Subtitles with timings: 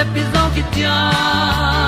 [0.00, 1.79] yal gam na ki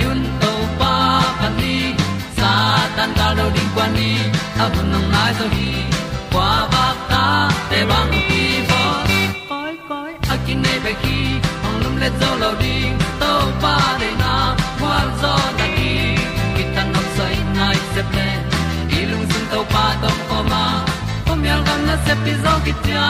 [0.00, 0.94] hong un to pa
[1.40, 1.94] pa ni,
[2.36, 2.50] sa
[2.96, 4.10] tan ga do di kwan ni,
[4.62, 5.70] a bu nang mai zo hi.
[6.32, 7.24] Kwa ba ta
[7.70, 8.82] te bang ki bo.
[9.50, 11.18] Koi koi, a kin nei be ki,
[11.66, 12.76] ong lum le zo lo di.
[13.20, 14.32] To pa de na
[14.80, 15.92] kwa zo ta ki.
[16.56, 18.28] Ki tan nok sai nai se ple,
[18.98, 20.64] i lung sun to pa tom ko ma.
[21.26, 23.08] Pom yal gam na se pi zo ki ta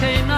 [0.00, 0.37] came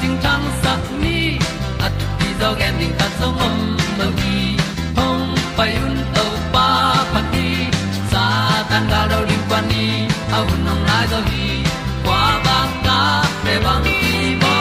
[0.00, 1.18] ting chang sat ni
[1.86, 3.56] at ti zo gen ding ta so mom
[3.98, 4.36] mo gi
[4.98, 5.26] hong
[5.56, 6.66] pai un to pa
[7.12, 7.48] pa ti.
[8.10, 8.24] Sa
[8.70, 9.86] tan ga do ri pa ni.
[10.36, 11.46] Au nong lai do gi
[12.04, 12.98] kwa ba ta
[13.44, 13.96] pe bang ti
[14.42, 14.54] mo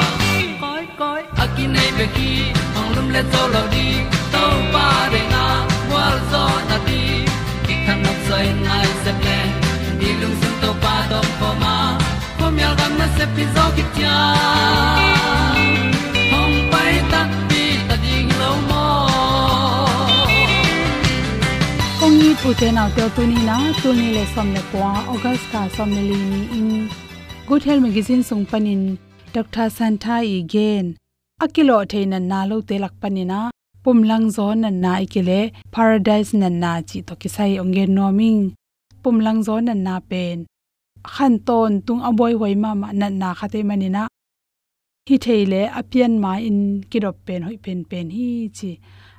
[0.64, 2.32] koi koi a ki nei pe ki
[2.76, 3.88] hong lum le to lo di
[4.34, 4.44] to
[4.74, 5.44] pa de na
[5.92, 7.02] wa zo na ti.
[7.66, 9.40] Ki kan nok sai nai se ple
[10.00, 11.76] ni lung sun to pa do pa ma.
[12.40, 14.18] Ko myal gam na se pi zo ki tia
[22.44, 24.92] kong ni tu te naw te tu ni na, tu ni le som le kwa
[25.12, 26.90] august ka som le li ni in.
[27.48, 28.98] Good health magazine sung panin
[29.34, 30.96] dr santa again.
[31.42, 33.50] Akilo theina na lo te lak panina.
[33.84, 38.54] Pumlang zo na na ikile, paradise na na chi to ki sai onge noming
[39.04, 40.46] pumlang zo na na pen.
[41.04, 44.04] Khan ton tung aboi hoi ma ma na na khate manina.
[45.08, 48.72] Hi theile apian ma in kirop pen, hoi pen pen hi chi.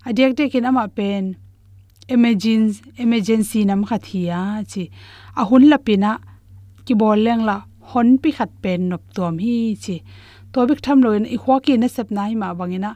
[0.07, 1.25] Adiak de kin ama pen
[2.09, 4.89] emergency emergency nam khathia chi.
[5.37, 6.19] Ahun lapina
[6.87, 7.57] ki bol leng la,
[7.91, 9.97] hon pi khat pen nop tom hi, chi.
[10.53, 12.91] To bik tham loin i khwa ki na sep nai ma bangina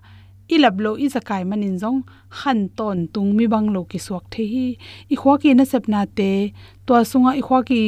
[0.54, 2.00] i lab lo i zakai manin jong
[2.38, 4.66] khan ton tung mi bang lo ki suak the hi.
[5.12, 6.30] I khwa ki na sep na te
[6.86, 7.82] to sunga i khwa ki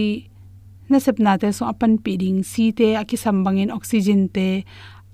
[0.91, 4.49] na sep na te, so apan pi ding si te aki sam bangin oxygen te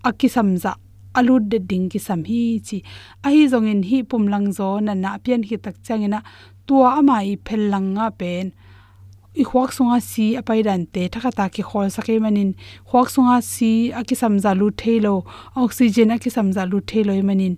[0.02, 0.74] aki samza
[1.18, 2.78] alut de ding ki sam hi chi.
[3.24, 6.20] A hi zong in hi pum lang zo na na pian hi tak chang ina
[6.66, 8.52] tua ama i phel lang nga pen.
[9.40, 12.50] I khwak sunga si apai dan te, thaka ta ki khol sake manin.
[12.88, 15.14] Khwak sunga si a ki samza lu thelo
[15.62, 17.54] oxygen a ki samza lu thelo manin.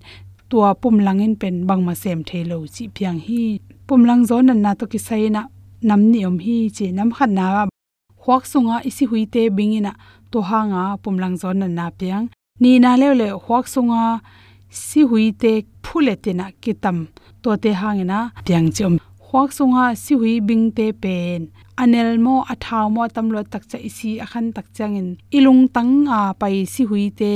[0.49, 3.43] Tua pum langin pen bang ma sem thelo chi piang hi.
[3.87, 5.41] Pum lang zo na na to ki sai na
[5.81, 7.65] nam niom hi chi, nam khat na.
[8.21, 9.91] Khwak sunga isi hui te bingina
[10.31, 12.25] to hanga pum lang zo na na piang
[12.61, 14.03] ni na le le khwak sunga
[14.69, 15.51] si hui te
[15.85, 16.97] phule te na kitam
[17.41, 18.93] to te hangena piang chom
[19.33, 21.41] khwak sunga si hui bing te pen.
[21.81, 25.07] Anel mo athaw mo, tamlo tak cha isi, akhan tak changin.
[25.37, 27.33] Ilung tang a pai si hui te,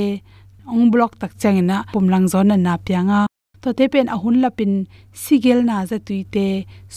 [0.72, 3.20] ong block tak changina pumlang zona na pianga
[3.62, 4.86] to te pen, ahun lapin
[5.22, 6.46] sigel na za tuite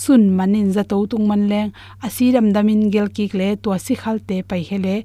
[0.02, 1.70] sun manin za to tung man leng.
[2.06, 4.96] Asiram damin gel ki kle to si khal te pai hele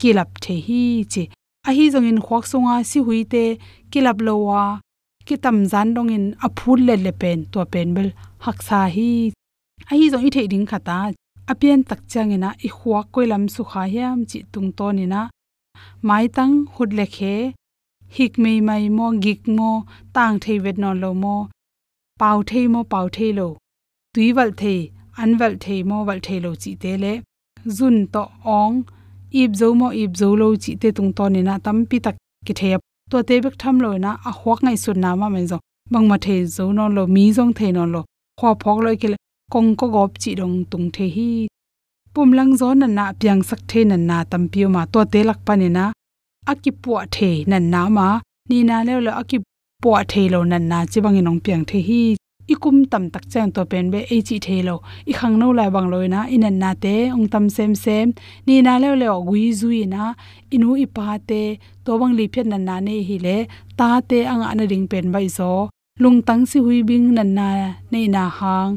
[0.00, 0.82] kilap the hi
[1.12, 1.22] chi
[1.68, 3.44] a hi zong in khwak sunga si hui te
[3.90, 4.62] kilap lowa
[5.26, 8.08] ki tam zan dong in a phul le le pen to pen bel
[8.44, 9.10] hak sa hi.
[9.90, 10.98] A hi zong i the ding khata
[11.50, 15.06] a pian tak chang ina i huwa koilam su kha yam chi tung to ni
[15.12, 15.20] na
[16.08, 17.34] mai tang hut le khe,
[18.16, 19.70] hik mei mai mo, gik mo,
[20.16, 21.36] tang thei vet no lo mo,
[22.20, 23.48] pau thei mo, pau thei lo
[24.14, 24.78] tuiwal thei
[25.22, 27.12] anwal thei mo wal thei lo chi te le.
[27.76, 28.22] Zun to
[28.60, 28.74] ong
[29.42, 32.16] ip zo mo ip zo lo chi te tung to ni na tam pi tak
[32.46, 32.78] ki the
[33.10, 35.58] to te bek tham lo na, a huak ngai sun na ma men zo.
[35.92, 38.00] Bang ma the zo no lo, mi zong the no lo.
[38.38, 39.08] Khwa phok lo ki
[39.52, 41.28] kong ko gop chi dong tung the hi.
[42.14, 44.82] Pum lang zo na na, piang sak the na na tam pi ma.
[44.92, 45.84] To te lak pa ni na
[46.50, 48.06] aki pu the na na ma.
[48.48, 49.38] Ni na le lo aki
[49.82, 52.16] pu the lo na na, chi bang inong piang the hi
[52.52, 54.76] ikum tam tak chang to pen be e chi thelo
[55.10, 58.06] i khang no la bang loi na in na te, ong tam sem sem.
[58.46, 60.02] Ni na le le gui zui na
[60.54, 61.42] inu i pa te,
[61.84, 63.36] to bang li phet na na ne hi le,
[63.78, 65.52] ta te ang an ring pen bai zo.
[66.02, 67.48] Lung tang si hui bing nan na
[67.92, 68.72] nei na hang.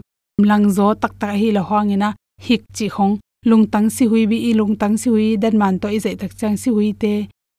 [0.50, 2.10] Lang zo tak tak hi la hwangina
[2.46, 3.16] hik chi khong
[3.50, 6.16] lung tang si hui bi i lung tang si hui dan man to i zai
[6.22, 7.14] tak chang si hui te.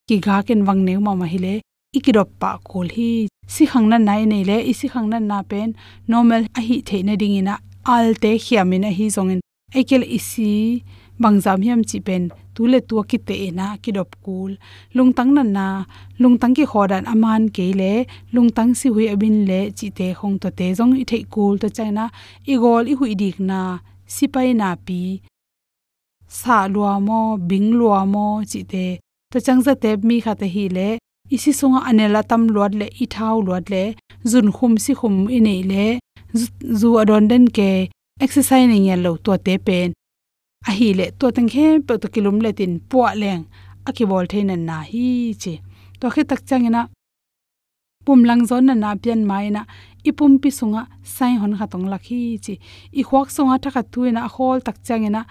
[0.08, 1.54] Ki ga ken wang ne ma ma hi le
[1.96, 3.10] ikirop pa kol hi
[3.54, 5.68] si khang na nai nei le isi khang na na pen
[6.12, 7.54] normal a hi the na ding ina
[7.94, 9.40] al te khiamin a hi zongin
[9.80, 10.52] ekel isi
[11.22, 12.22] bangjam hiam chi pen
[12.54, 14.52] tule tu ki te na ki dop kul
[14.96, 15.66] lungtang nan na
[16.22, 17.92] lungtang ki khodan aman ke le
[18.34, 21.68] lungtang si hui abin le chi te hong to te jong i thei kul to
[21.76, 22.04] chaina
[22.52, 23.60] i gol i hui dik na
[24.14, 25.02] sipai na pi
[26.38, 28.86] sa lua mo bing lua mo chi te
[29.30, 30.88] to chang za te mi kha te hi le
[31.34, 33.82] isi sunga anela tam luat le i thau luat le,
[34.30, 35.86] zun khum si khum i nei le,
[36.80, 37.70] zu adon den ke
[38.24, 39.90] exercise ni ya lo to te pen.
[40.68, 43.44] A hi le to tang khe pe to kilum le tin po leng
[43.88, 45.54] a ki bol thein na hi che.
[46.00, 46.82] To khe tak changena
[48.04, 49.62] pum lang zon na na pian mai na,
[50.08, 50.82] ipum pi sunga
[51.14, 52.54] sai hon kha tong lakhi chi
[53.00, 55.22] i khwak sunga tha kha tuina hol tak changena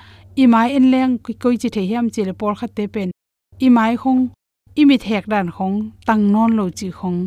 [0.41, 3.09] i mai en leng ki koi chi the hiam chi le por kha te pen.
[3.65, 4.21] I mai khong
[4.79, 5.75] i mi thek dan khong
[6.07, 7.19] tang non lo chi khong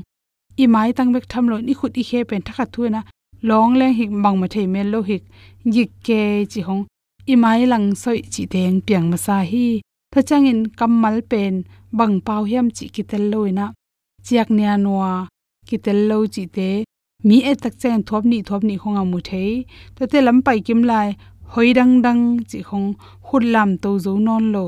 [0.63, 3.01] i mai tang bek tham lo ni khut i khe pen tha kha tuina
[3.49, 5.23] long leng hik bang ma thei mel lo hik
[5.75, 6.21] yik ke
[6.53, 6.83] chi hong
[7.33, 9.67] i mai lang soi chi teng piang ma sa hi
[10.13, 11.55] tha changin kamal pen
[11.99, 13.67] bang pau hiam chi kitel loina
[14.27, 15.13] chiak nia noa
[15.69, 16.71] kitel lo chi te
[17.27, 19.53] mi e tak chen thop ni thop ni khonga mu thei
[19.95, 21.09] to te lam pai kim lai
[21.53, 22.89] hoi dang dang chi khong
[23.27, 24.67] khut lam to zo non lo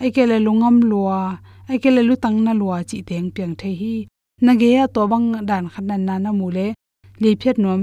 [0.00, 1.20] ai ke le lungam lua
[1.68, 3.94] ai ke le lu tang na lua chi teng piang the hi.
[4.44, 6.66] Na ge ya to bang dan khan na na mu le.
[7.22, 7.80] Li phet nom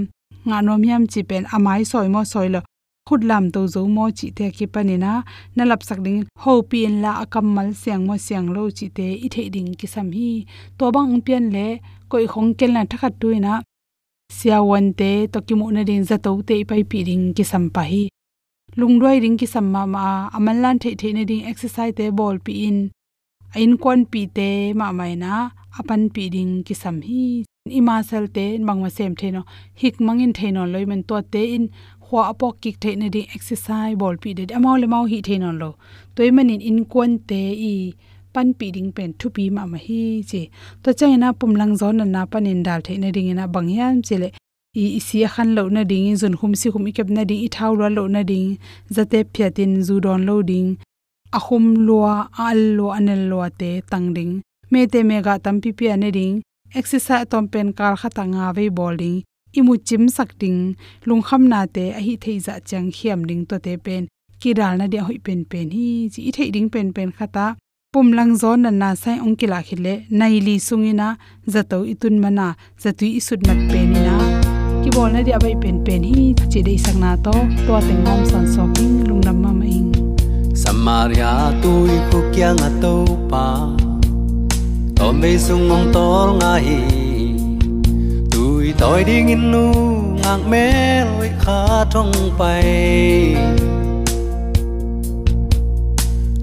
[0.47, 2.61] nga nom yam chi pen amai soi mo soi lo.
[3.07, 5.11] Khut lam to zo mo chi te ki pani na.
[5.55, 9.07] Na lap sak ding ho pin la akam mal siang mo siang lo chi te
[9.25, 10.31] i the ding ki sam hi.
[10.77, 11.67] To bang pian le,
[12.11, 13.53] koi khong kel na thakhat tuina
[14.37, 17.43] sia wan te, to ki mu na ding za to te pai pi ding ki
[17.51, 18.03] sam pa hi.
[18.79, 20.05] Lung roi ring ki sam ma ma.
[20.37, 22.77] Amal lan the the na ding exercise te ball pi in
[23.55, 27.43] in kon pi te ma mai na apan pi ding ki sam hi.
[27.79, 29.41] Ima sel te mangma sem the no
[29.81, 31.69] hik mangin the no loi men to te in
[32.05, 34.43] hwa apok kik the ne ding exercise ball pi de.
[34.57, 35.75] Amau le mau hi the no lo.
[36.15, 37.41] Toy manin in kon te
[37.71, 37.73] i
[38.33, 40.49] pan pi ding pen thu pi ma ma hi che.
[40.83, 44.29] To chaina pumlang zon na na panin dal the ne ding na bangyan chele
[44.73, 47.73] i isia khan lo na ding, zun khum si khum ikep na ding, i thau
[47.75, 48.57] lo na ding.
[48.95, 50.77] Zate phyatin zu don lo ding
[51.37, 54.33] ahum lua, al lo anel lo te tangding.
[54.71, 56.35] Me te me ga tam pi pi ane ding
[56.79, 59.17] exercise tom pen kar khata nga ve bowling
[59.57, 60.59] imu chim sakting
[61.07, 64.03] lung kham na te a hi thei za chang khiam ding to te pen.
[64.41, 65.67] Ki dal na de hoi pen pen.
[65.75, 67.45] Hi chi thei ding pen pen khata.
[67.93, 69.93] Pum lang zon na na sai ong kila khile.
[70.19, 71.07] Nai li sungina
[71.53, 72.47] zato itun mana.
[72.81, 74.15] Zatui isut mat penina
[74.83, 76.03] ki bol na dia bai pen pen.
[76.11, 77.35] Hi che dei sang na to.
[77.65, 79.51] To te ngom san socking lung nam ma
[80.71, 83.47] ing maria tôi khu kia ngà tàu pa.
[84.95, 86.79] Tôm bê sung ngong tol ngà hi.
[88.31, 89.73] Tui tòi đi nghìn nu
[90.23, 93.35] ngang mê lôi khá trong bay.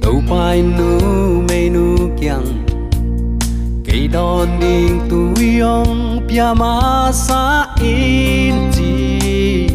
[0.03, 1.01] Tàu bay nu,
[1.49, 2.65] mê nu kiang.
[3.87, 9.69] Cây đòn đi tui ông pia ma sa in chi.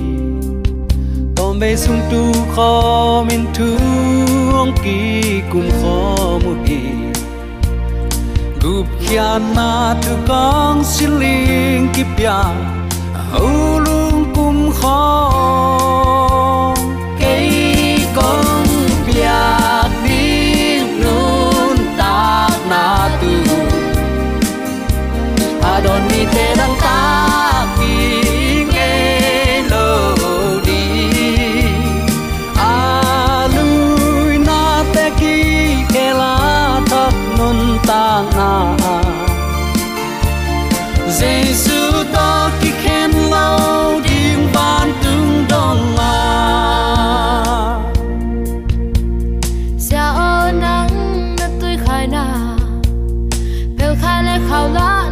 [1.36, 3.42] Tôm bê sung tu khó min
[4.66, 6.16] thương kỳ cùng khó
[6.46, 6.80] một hi
[8.62, 12.34] gup kia na tu kong kịp kipya
[13.32, 15.34] hầu lung cùng khó.
[17.20, 17.50] Cây
[18.16, 18.43] con
[54.72, 55.03] how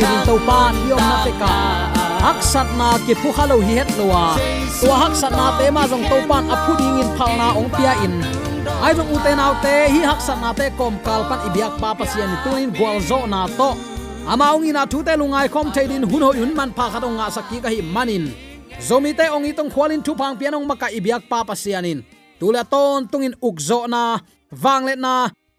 [0.00, 1.54] lu ngai tàu te din to pa ni om na te ka
[2.20, 4.36] hak sat na ki phu khalo hi het lowa
[4.80, 7.70] tua hak sat na te ma jong to pan phu ding in phal na ong
[7.76, 8.14] pia in.
[8.84, 11.94] Ai jong ute nau te hi hak sat na te kom kal pan ibiak pa
[11.98, 12.04] tu
[12.44, 13.70] tunin gwal zo na to.
[14.28, 17.16] Amaung ina à thu te lungai khom te din hun ho yun man pha khatong
[17.16, 18.24] nga sakki ka hi manin
[18.88, 21.98] zomi te ong itong khwalin thu phang pianong maka ibiak pa pasianin
[22.38, 24.02] tula ton tungin ukzo na
[24.62, 25.14] wangle na,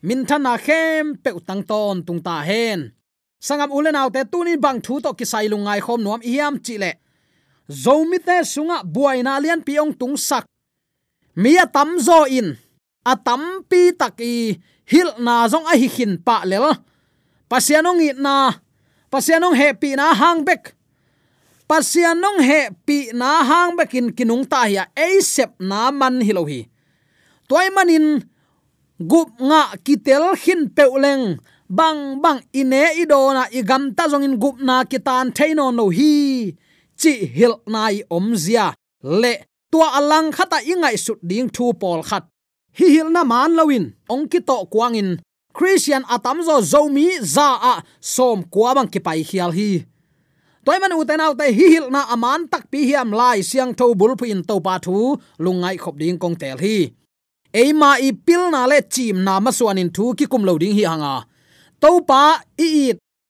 [0.08, 2.80] min than na khem pe utang ton tung ta hen
[3.40, 6.92] sangam ulen te tunin bang thu to kisai lungai khom nuam iam chile
[7.84, 10.46] zomi te sunga buaina lian piong tung sak.
[11.36, 12.58] Mia tam zo in.
[13.06, 14.60] A tam pi taki
[14.92, 16.68] hil na zong a hi hin pa lel
[17.50, 18.54] pasianong it na.
[19.10, 20.76] Pasianong pi na hang bek.
[21.70, 26.66] Pasianong he pi na hang bekin kinung ta ya e sep na man hilohi
[27.50, 28.22] toy manin
[29.02, 34.84] gup nga kitel hin peuleng bang bang, ine idona igam ta zong in gup na
[34.84, 36.52] kitan theino no hi.
[37.00, 38.74] Chi hil nai omzia
[39.04, 39.34] le,
[39.72, 42.24] tua alang khata ingai sut ding thu pol khat.
[42.78, 45.20] Hi hil na man lawin, ong ki to kwangin
[45.54, 49.86] christian atam zo zomi za a, som kwa bang ki pai hial hi.
[50.66, 54.14] Toy man uten autte hi hil na aman tak pi hiam lai siang tho bul
[54.20, 56.78] pu in to pa thu lungai khop ding kong tel hi.
[57.54, 60.76] Eima i pil na le chim na ma suan in thu ki kum lo ding
[60.78, 61.16] hi hanga
[61.82, 62.88] topa i i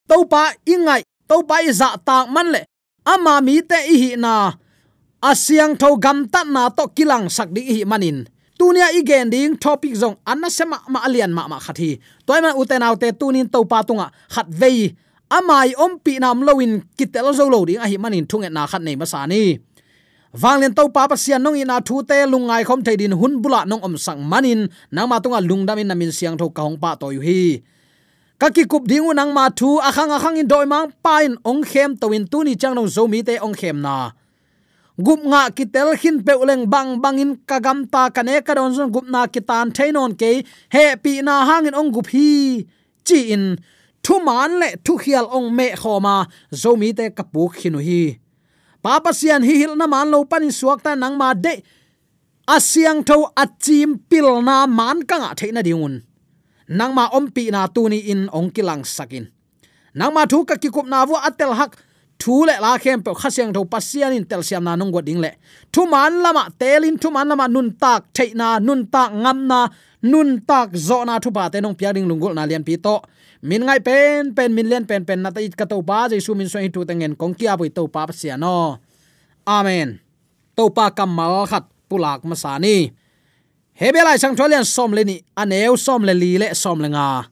[0.10, 2.62] topa i ngai to i za ta man le
[3.06, 4.34] ama mi te i hi na
[5.30, 8.28] asiang tho gam ta na to kilang sak di hi manin.
[8.60, 11.96] Tunia igen ding topic zong anna sema ma alian ma ma khathi
[12.28, 14.92] toy man uten autte tunin topa tunga à, khat vei
[15.32, 18.84] amai om pi nam lowin kitel zo lo ding a hi manin thunge na khat
[18.84, 19.64] nei ma sa masani
[20.44, 23.96] wanglen to pa pasian nong ina thu te lungai khom theidin hun bula nong om
[23.96, 24.68] sang manin.
[24.92, 27.64] Nang ma tunga à lungdam in namin siang tho ka pa to hi
[28.40, 32.08] kaki kup dingu nang ma thu, akhang akhang in doi mang, pain ong khem to
[32.16, 34.12] in tu ni chang nong zo mi te ong khem na.
[34.96, 38.92] Gup nga ki tel hin pe uleng bang bangin kagam ta kane ka don zon
[38.92, 40.32] gup na ki tan thainon ke,
[40.72, 42.64] he pi na hangin ong gup hi.
[43.04, 43.60] Chi in,
[44.04, 48.20] thu man le thu khial ong me khoma zo mi te kapu khinu hi.
[48.84, 51.60] Papa sian hi hil na man lo pan suak ta nang ma de
[52.48, 56.08] asyang tho achim pil na man kanga theina diun
[56.70, 59.26] nang ma om pi na tu ni in ong kilang sakin.
[59.98, 61.74] Nang ma thu ka ki kup na vu atel hak,
[62.22, 65.34] thu le la khem pe khasyang tho pasian in tel siam na nong goding le.
[65.74, 69.66] Thu man lama telin thu man lama, nun tak theina nun tak ngam na,
[70.06, 73.02] nun tak zo na thu pa te nong pia ding lungul na lian pi to.
[73.42, 76.38] Min ngai pen pen min len pen pen na ta it ka to pa, jesu
[76.38, 78.78] min so hi tu tengen kong kia bui to pa sia no.
[79.48, 79.98] Amen.
[80.54, 82.94] To pa kamal khat pulak masani
[83.80, 87.26] hebelai sang tholian som leni, aneu som le li le som lenga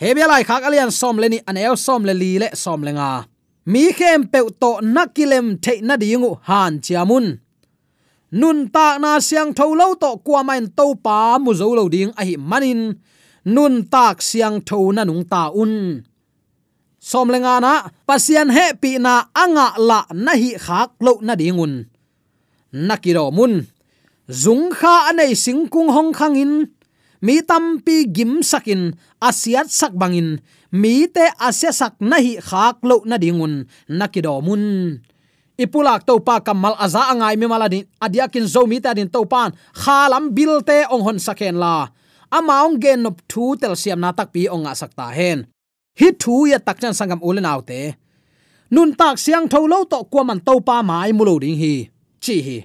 [0.00, 3.28] hebelai khak alian som leni, aneu som le li le som lenga
[3.72, 7.26] mi khem pe to nakilem the na dingu han chiamun.
[8.32, 12.24] Nun ta na siang tholo to kwa main to pa mu zo lo ding a
[12.24, 12.80] hi manin.
[13.44, 16.04] Nun tak siang tho na nung ta un.
[16.98, 17.72] Som lenga na,
[18.08, 21.74] pasian he pi na anga la na hi khak lo na dingun
[22.72, 23.77] nakiro mun
[24.28, 26.68] zung kha anei singkung hong khangin
[27.24, 30.38] mi tampi gim sakin asiat sak bangin
[30.70, 34.94] mi te asya sak na hi khak lo na dingun nakido mun
[35.58, 39.50] ipulak to pa kamal aza angai mi maladin adiakin zo mi ta din to pan
[39.74, 41.90] khalam bil te ong hon saken la.
[42.28, 45.48] Amaung gen nop thu tel siam na tak pi ong a sakta hen.
[45.98, 47.96] Hi thu ya tak chan sangam ulen autte
[48.70, 51.88] nun tak siang tholo to kwa man to pa mai mulo ding hi.
[52.20, 52.58] Chi hi.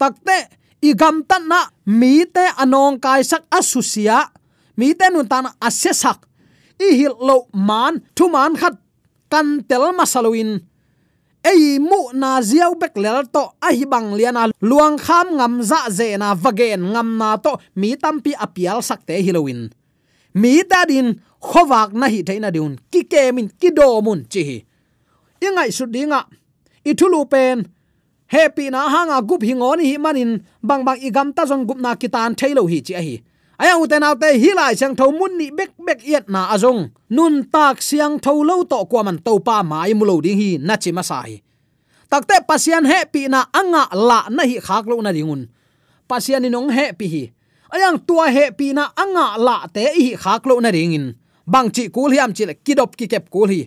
[0.00, 0.38] Takte
[0.84, 4.28] igam gam tan na mi te anong kai sak asusia,
[4.76, 6.28] mi te nun tan ase sak.
[6.76, 8.76] I hil lo man, thu man khat
[9.32, 10.60] kan tel masaloin
[11.44, 15.80] ei mu na ziau bek lel to a hi bang liana luang kham ngam za
[15.92, 19.68] ze na vagen ngam na to mi tampi apial sak te hilowin
[20.34, 21.08] mi ta din
[21.44, 24.58] khowak na hi theina diun, ki ke min, ki do mun chi hi.
[25.44, 26.20] Ingai su dinga
[26.90, 27.64] ithulu pen
[28.26, 32.34] happy na hanga gup hingon hi manin bang bang igam ta zong gup na kitan
[32.34, 33.16] thailo hi chi a hi.
[33.58, 37.44] Aya uten autte hi lai chang tho mun ni bek bek yet na azong nun
[37.54, 40.90] tak siang tho lo to kwa man to pa mai mulo ding hi na chi
[40.90, 41.42] masai
[42.10, 45.46] takte pasian happy na anga la na hi khak lo na ringun
[46.08, 47.24] pasian ni nong happy hi.
[47.74, 51.14] Ayang tua happy na anga la te hi khak lo na ringin
[51.46, 53.62] bang chi kul hiam chi le kidop ki kep kul hi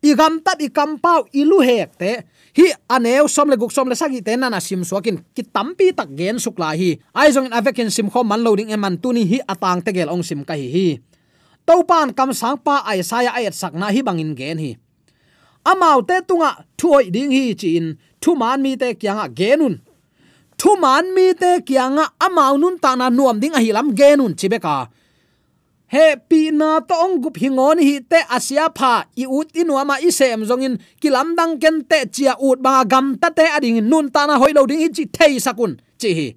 [0.00, 2.12] i gam tat i kam pau i lu hek te.
[2.56, 5.20] Hi, aneu som le guk som le sagi te na sim suakin.
[5.36, 6.96] Ki tampi tak gen sukla hi.
[7.14, 10.24] Ai zong in avekin sim kho man loading eman tuni hi atang te gel ong
[10.24, 10.88] sim ka hi hi.
[11.68, 14.72] To kam sang pa ai saya ai ayat sak na hi bangin gen hi.
[15.64, 19.78] Amau te tunga thuoi ding hi chin thu man mi te kyanga genun.
[20.56, 24.88] Thu man mi te kyanga amau nun ta na nuam ding a hilam genun chibeka
[25.94, 30.10] he pi na to ong gup hingon hi te asia pha, i ut inuama i
[30.18, 34.22] sem zongin kilam dang ken te chia ut ba gam ta te ading nun ta
[34.26, 36.28] na hoi lo ding hi chi thei sakun chi hi.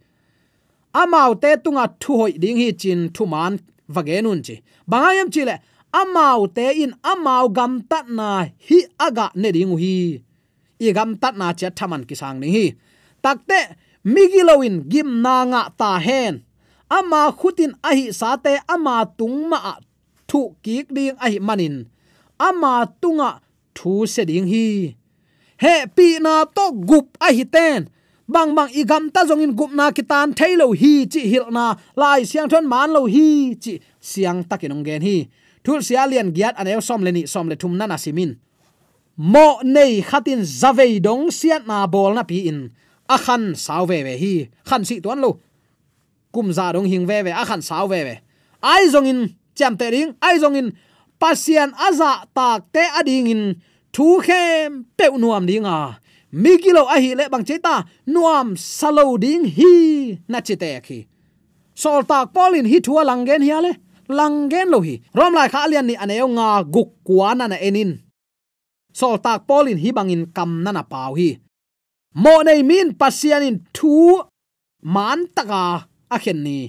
[1.01, 3.53] Amau te tunga thu hoi ding hi chin thu man
[3.93, 4.55] vagenun chi.
[4.89, 5.55] Bangayam chi le
[6.01, 8.29] amau te in amau gam ta na
[8.67, 9.95] hi aga ne ding hi.
[10.85, 12.65] I gam ta na cha thaman ki sang ni hi.
[13.23, 13.59] Takte
[14.13, 16.33] migilowin gim na nga ta hen
[16.97, 19.59] ama khutin ahi sate, ama tungma
[20.29, 21.75] thu kik ding ahi manin.
[22.47, 23.29] Ama tunga
[23.77, 24.65] thu se ding hi.
[25.63, 27.79] He, pi na to gup ahi ten.
[28.33, 31.65] Bang bang igam ta zong in gup na kitan thailo hi chi hil na.
[32.01, 33.27] Lai siang thon man lo hi
[33.63, 33.73] chi
[34.09, 35.17] siang takinong gen hi.
[35.63, 38.31] Thul sia lian giat anew som leni som le thum na na simin.
[39.33, 42.59] Mo nei khatin zavei dong siat na bol na pi in.
[43.15, 44.33] Akhan sau ve ve hi.
[44.67, 45.31] Khan si tuan lo
[46.33, 48.15] kum za dong hing ve ve a khan saw ve ve
[48.71, 49.19] ai zong in
[49.57, 50.67] cham te ring ai zong in
[51.21, 53.43] pasian aza tak te ading in
[53.93, 55.77] thu khem pe nuam dinga.
[56.43, 57.75] Migilo a hi le bang cheta,
[58.13, 59.73] nuam salo ding hi
[60.31, 60.99] na chite khi
[61.81, 63.71] sol tak polin hi thua langen hi ale,
[64.09, 64.95] langen lo hi.
[65.13, 67.91] Rom lai kha lian ni aneu nga guk kwana na enin.
[68.93, 71.29] Sol tak polin hi bangin kam na na pau hi.
[72.23, 74.21] Mo nei min pasianin thu
[74.81, 75.63] man taka
[76.15, 76.59] a khen ni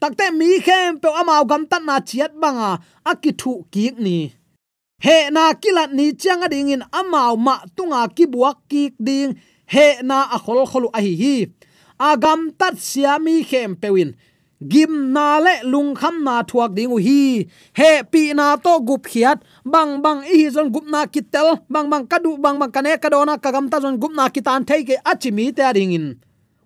[0.00, 2.70] takte mi khem pe amao gam tan na chiat banga,
[3.10, 4.18] akithu kik ni.
[5.04, 9.86] He na kilat ni chang ading in amao ma tunga ki buak kik ding, he
[10.02, 11.36] na a khol kholu a hi hi.
[12.00, 14.14] Agam tat siami khem pewin
[14.70, 17.48] gim na le lung kham na thuak ding u hi.
[17.78, 22.04] He pi na to gup khiat, bang bang i zon gup na kitel, bang bang
[22.06, 25.62] kadu, bang bang kane kadona kagam ta zon gup na kitan thei ke achimi te
[25.62, 26.06] ading in.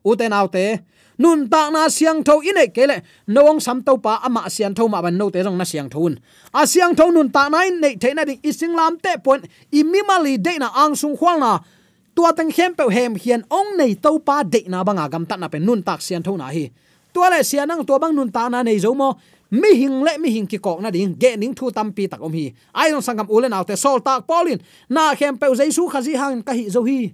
[0.04, 0.82] Uten autte
[1.20, 3.04] nun ta na siang tho ine kele.
[3.28, 6.16] Noong sam to pa ama siang tho ma ban no te rong na siang thun
[6.56, 9.44] a siang tho nun ta na in nei the na ding ising lam te point
[9.68, 11.61] imimali de na ang sung khwal na.
[12.16, 15.37] Tua tang hem pe hem hian ong nei to pa de na banga gam ta
[15.37, 16.72] na pe nun tak siang tho na hi.
[17.12, 19.20] Tua le siang nang tua bang nun ta na nei zo mo.
[19.50, 21.18] Mi hing le, mi hing ki kok na ding.
[21.18, 22.54] Ge ning thu tam pi tak om hi.
[22.72, 26.54] Ai ong sangam ulen autte sol tak polin na hem pe jaisu khazi hang ka
[26.54, 27.12] hi zo hi.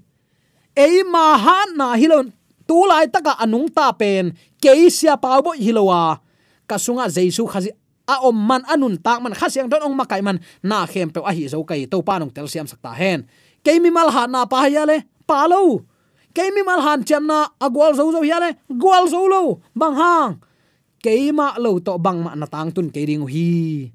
[0.76, 2.28] Ei ma han na hilon
[2.66, 6.18] tu lai taka anung ta pen keisia pawbo hilowa.
[6.66, 7.70] Kasunga jaisu khazi
[8.06, 11.30] a om man anun tak man khasiang don ong makai man, na khem pe a
[11.30, 13.26] hi zo kai to panong tel siam sakta hen.
[13.66, 15.02] Keimi mal ha na pa ya le?
[15.26, 15.82] Pa lo.
[16.34, 18.54] Keimi mal han chem na agwal zo zo ya le?
[18.70, 19.62] Gwal zo lo.
[19.74, 20.32] Bang hang.
[21.02, 23.90] Keima lo to bang ma na tang tun ke ring hi.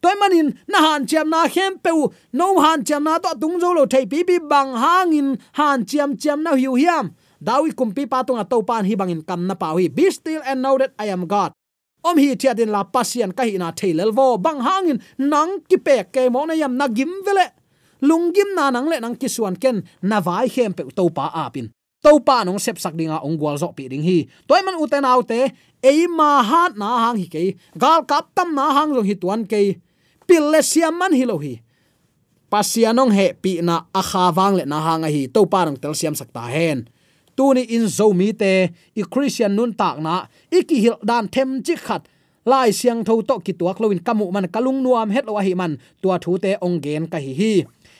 [0.00, 1.92] Toy manin, na han chem na khem pe
[2.32, 5.36] no han chem na to tung zo lo thei pi pi bang hangin.
[5.60, 7.12] Han chem chem na hiu hiam
[7.46, 10.90] dawi kumpi patung atau pan hi bangin kam na pawi be still and know that
[10.98, 11.54] i am god.
[12.02, 14.34] Om hi tia din la pasian ka hi na thailel vo.
[14.34, 17.54] Bang hangin nang ki pe ke mo na yam na gim vele.
[18.02, 21.70] Lungim na nang le nang ki suan ken, na vai hem pe to pa apin
[22.06, 24.30] to pa nong sep sak dinga ong gwal zo pi ding hi.
[24.46, 25.50] Toy man uten autte
[25.82, 29.42] ei ma hat na hang hi ke gal kap tam na hang zo hi tuan
[29.42, 29.82] ke
[30.22, 31.58] pille siam man hi lo hi.
[32.46, 35.26] Pasianong he pi na akha wang le na hang hi.
[35.34, 36.86] To pa nong tel siam sak ta hen
[37.36, 41.76] tuni in zo mi te, i christian nun tak na iki hil dan them chi
[41.76, 42.02] khat.
[42.46, 45.78] Lai siang tho to ki tuak loin kamu man, kalung nuam het lo hi man,
[46.02, 47.52] tua thu te ong gen ka hi hi.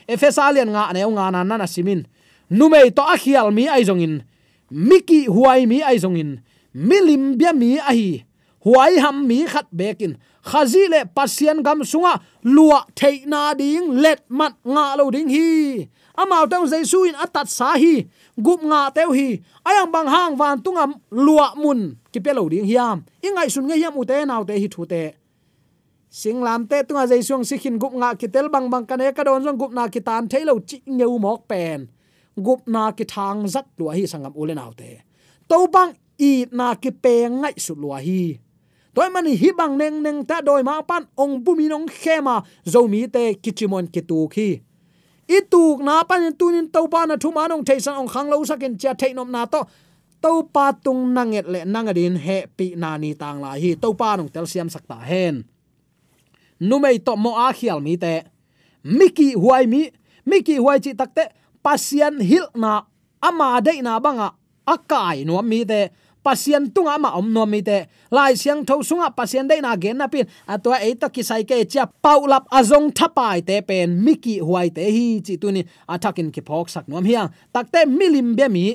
[0.06, 2.06] Efesalian nga ne nga na na simin.
[2.50, 4.22] Numei to akhial mi ai zongin.
[4.70, 6.38] Miki huai mi ai zongin.
[6.74, 8.24] Milim bia mi ai
[8.66, 10.18] huai ham mi khat bekin.
[10.46, 16.48] Khazi le pasien gam sunga, lua theina ding, let mat nga lo ding hi amao
[16.50, 18.08] teu jesu in atat sa hi.
[18.36, 19.40] Gup nga teu hi.
[19.64, 21.96] Ayang bang hang van tunga lua mun.
[22.12, 23.04] Ki pelo ding hiam.
[23.22, 25.14] Ingai sun nge hiam ute naw te hi thu te.
[26.10, 29.58] Singlam te tunga jaisung sikhin gup nga ki tel bang bang kane ka don jong
[29.60, 31.88] gup na ki tan thailo chi ngeu mok pen.
[32.36, 35.04] Gup na ki thang zat lua hi sangam ulen te.
[35.48, 38.40] To bang i na ki pe ngai su lua hi.
[38.96, 43.04] Toy mani hi bang neng neng ta doi ma pan ong bumi nong khema zomi
[43.12, 44.65] te kichimon ki tu khi
[45.26, 48.78] i tuk na pan tunin to pa na thuma nong thaisan ong khang lo sakin
[48.78, 49.66] cha thainom na to.
[50.22, 53.74] To pa tung nanget le nangadin he pi na ni tang la hi.
[53.74, 55.44] To pa nong tel siam sakta hen.
[56.62, 58.22] Numei to mo a khial mi te.
[58.86, 59.90] Miki huai mi,
[60.24, 61.28] miki huai chi takte
[61.60, 62.86] pasian hil na
[63.20, 64.30] ama de na banga
[64.64, 65.90] akai no mi te
[66.26, 70.02] pasian tunga ma om no mi te lai siang tho sunga pasian dei na gen
[70.02, 70.26] na pin.
[70.50, 74.90] Atwa e to ki sai ke cha paulap azong thapai te pen miki huai te
[74.90, 75.62] hi chi tuni.
[75.86, 77.30] Athakin ki phok sak nom hiang.
[77.54, 78.66] Takte milim be mi.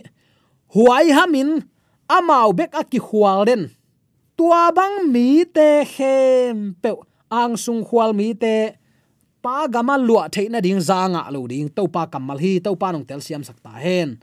[0.72, 1.60] Huai hamin
[2.08, 3.68] amau bek aki hual den.
[4.40, 6.96] Tua bang mi te hem pe
[7.28, 8.80] ang sung hual mi te.
[9.44, 11.68] Pa gama lua theina ding zanga lo ding.
[11.76, 14.22] To pa kamal hi to pa nong tel siam sakta hen.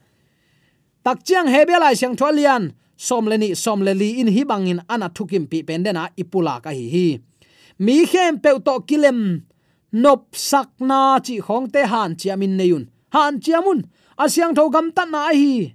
[1.05, 2.73] Tak chiang hebelai siang tholian
[3.07, 7.07] somleni somleli in hi bangin ana thukim pi pendena ipula ka hi hi.
[7.85, 9.21] Mi khem pe to kilem,
[9.93, 12.85] nop sakna chi khong te han chiamin neyun
[13.15, 13.81] han chiamun
[14.25, 15.75] asyang tho gam ta na hi.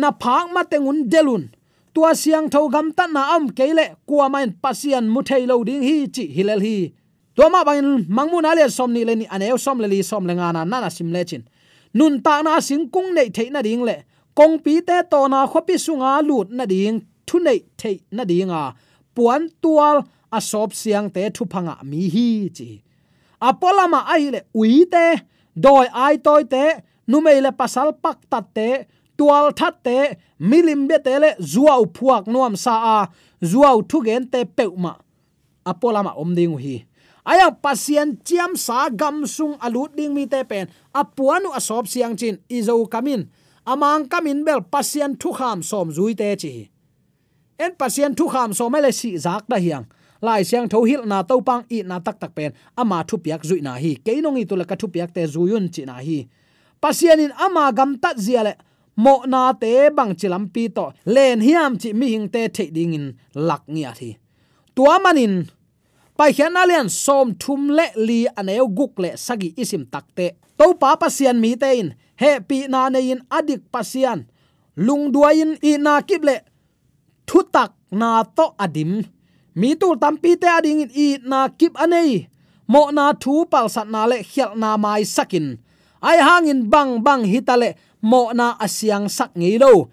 [0.00, 1.44] Na phak ma tengun delun
[1.94, 5.82] tua siang tho gam ta na am kele kwa main pasian mu thei lo ding
[5.88, 6.76] hi chi hilel hi.
[7.36, 10.34] To ma bang mangmun ale som ni le ni aneu som le li, som le
[10.34, 11.42] nga na na sim le chin.
[11.94, 13.96] Nun ta na sing kung nei thei na ding le
[14.38, 16.96] kong pi te to na khopi sunga lut na ding
[17.26, 18.62] thu nei thei na dinga
[19.14, 19.96] puan tual
[20.36, 22.70] a sop siang te thu phanga mi hi chi.
[23.48, 25.06] Apolama ai le ui te,
[25.64, 26.64] doi ai toi te,
[27.10, 28.68] numei le pasal pak tat te,
[29.18, 29.98] tual that te,
[30.50, 32.98] milim be te le zuaw phuak nuam sa a
[33.50, 34.92] zuaw thu gen te peuma
[35.70, 36.76] apolama om ding hi.
[37.28, 40.66] Aya pasien chiam sa gam sung alut ding mi te pen.
[40.94, 43.28] Apuanu asop siang chin izo kamin
[43.72, 46.52] amang kamin bel pasien thu kham som zui te chi.
[47.64, 49.86] En pasien thu kham som le si zak da hiang.
[50.22, 52.52] Lai siang tho hil na to pang i na tak tak pen.
[52.76, 53.92] Ama thu piak zui na hi.
[54.04, 56.18] Ke nong i tu la ka thu piak te zuyun chi na hi.
[56.82, 58.54] Pasien in ama gam tat zia le.
[58.96, 60.86] Mo na te bang chilam pi to.
[61.14, 64.18] Len hiam chi mi hing te the ding in lak nia thi.
[64.74, 65.46] Tua manin
[66.16, 70.26] pai khian na som thum le li aneu guk le sagi isim takte
[70.58, 74.26] to pa pasian mi tein he pi na ne in adik pasian.
[74.76, 76.36] Lung duain i na kiple
[77.26, 79.02] thu tak na to adim.
[79.58, 82.26] Mi tu tam pi te ading i na kip anei.
[82.68, 85.58] Mo na thu pal sat na le khial na mai sakin.
[86.02, 89.90] Ai hangin bang bang hitale mo na asiang sak ngi do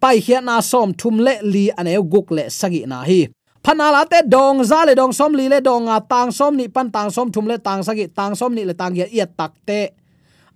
[0.00, 3.28] pai hian na som thum le li ane guk le sagi na hi.
[3.64, 6.88] Phanala te dong za le dong som li le dong a tang som ni pan
[6.90, 8.06] tang som thum le tang sagi.
[8.08, 9.97] Tang som ni le tang ya yat tak te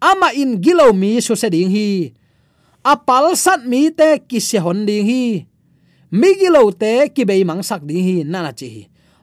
[0.02, 2.10] ama in gilo mi su se ding hi.
[2.82, 5.46] Apal sat mi te ki se hon ding hi.
[6.10, 8.82] Mi gilo te ki be mang sak ding hi, na na chi hi.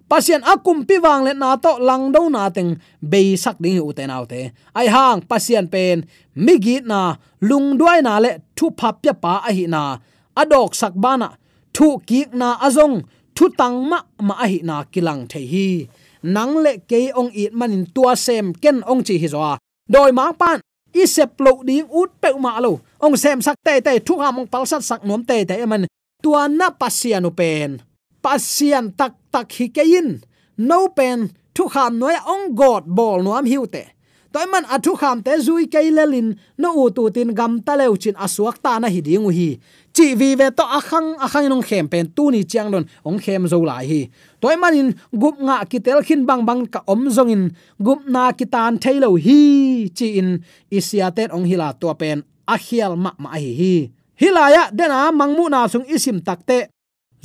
[0.09, 2.71] Pasien akum pi wang le na to lang do na teng
[3.11, 4.41] be sak ding hi u te nau te.
[4.79, 9.33] Ai hang, pasien pen, mi gi na, lung duai na le thu phap pya pa
[9.47, 9.83] a hi na.
[10.41, 11.29] Adok sak bana
[11.75, 12.95] thu ki na azong
[13.35, 15.67] thu tang ma ma a hi na kilang the hi.
[16.23, 19.41] Nang le ke ong it manin tua sem ken ong chi hi zo
[19.93, 20.57] doi mang pan
[21.01, 22.79] i sep lo di ut pe ma lo.
[23.03, 25.87] Ong sem sak te te thu ha mong pal sat sak nom te te man
[26.23, 27.79] tua na pasianu pen.
[28.23, 30.09] Pasian tak tak hi kein
[30.57, 31.19] no pen
[31.55, 33.83] thu kham noi ong god bol nuam hiu te
[34.33, 38.15] toy man athu kham te zui keilelin no u tu tin gam ta leu chin
[38.25, 39.49] asuak ta na hi dingu hi.
[39.95, 43.47] Chi vi ve to akhang akhang nong khem pen tu ni chiang don, ong khem
[43.51, 44.01] zo lai hi.
[44.41, 47.43] Toy manin gup nga ki tel khin bang bang ka om zong in,
[47.85, 49.41] gup na ki tan thailo hi,
[49.97, 50.29] chi in
[50.77, 53.75] isia ten ong hila to pen, a khial ma ma hi hi.
[54.21, 56.69] Hilaya dena mangmu na sung isim takte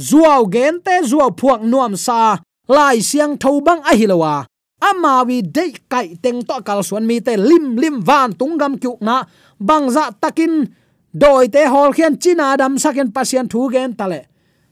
[0.09, 4.49] zuaw gen te zuaw phuak nuam sa, lai siang thau bang a hilowa
[4.81, 9.25] amawi dei kai teng to kal suan mi te lim lim van tungam kyu na.
[9.59, 10.69] Bangza takin
[11.13, 14.21] doi te hol khian china dam saken pasien thu gen tale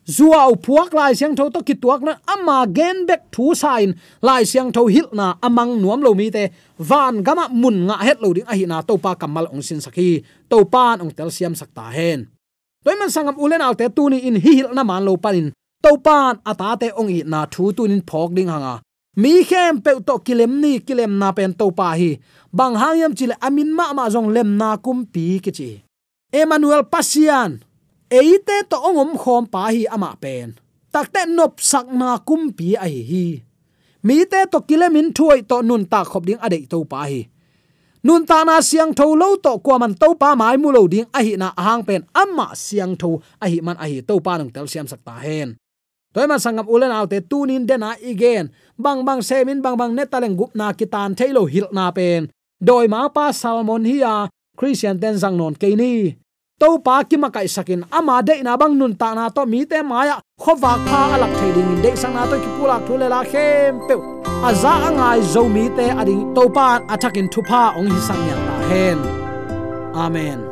[0.02, 2.12] zuaw phuak lai siang tho to ki tuak na.
[2.26, 5.26] Ama gen bek thu sain lai siang tho hil na.
[5.46, 8.82] Amang nuam lo mi te van gama mun nga het lo ding a hi na.
[8.82, 10.24] To pa kamal ong sin sakhi.
[10.50, 12.28] To pan ong tel siam sakta hen.
[12.84, 15.92] Toy man sangam ulen alte tu ni in hi hil na man lo panin to
[16.06, 18.82] pan ata te ong i na thu tunin phok ding hanga
[19.16, 22.20] mi khem pe to kilem ni kilem na pen to pa hi.
[22.53, 25.70] Bang hangyam chile amin ma ma jong lem na kum pi ki chi.
[26.33, 27.61] Emmanuel pasian
[28.09, 30.57] eite to ongom khom pa hi ama pen.
[30.92, 33.27] Takte nop sak na kum pi a hi hi.
[34.03, 37.29] Mi te to kilemin thuai to nun ta khop ding ade to pa hi.
[38.03, 41.07] Nun ta na siang tho lo to kwa man to pa mai mu lo ding
[41.14, 44.37] a hi na hang pen amma siang tho a hi man a hi to pa
[44.40, 45.55] nang tel siam sak ta hen
[46.12, 48.53] toy ma sangam ulen autte tunin dena igen
[48.85, 52.29] bang bang semin bang bang netaleng gup na kitan thailo hil na pen
[52.66, 56.16] doi ma pa salmon hiya à, christian ten sang non keini
[56.61, 59.64] to pa ki ma kai sakin ama de na bang nun ta na to mi
[59.70, 63.81] te maya khowa kha alak thading de sang na to ki pula thule la khem
[63.88, 63.94] pe
[64.48, 68.55] aza angai zo mi te ading to pa athakin thupa ong hi sang ya ta
[68.70, 68.98] hen
[70.05, 70.51] amen.